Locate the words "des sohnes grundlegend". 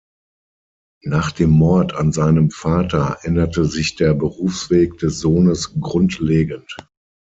4.97-6.75